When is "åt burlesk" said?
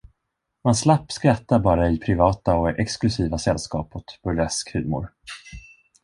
3.95-4.73